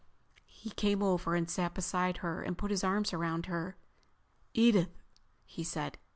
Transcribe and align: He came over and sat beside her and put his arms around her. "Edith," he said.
He 0.47 0.71
came 0.71 1.03
over 1.03 1.35
and 1.35 1.47
sat 1.47 1.75
beside 1.75 2.17
her 2.25 2.41
and 2.41 2.57
put 2.57 2.71
his 2.71 2.83
arms 2.83 3.13
around 3.13 3.45
her. 3.45 3.77
"Edith," 4.55 4.97
he 5.45 5.63
said. 5.63 5.99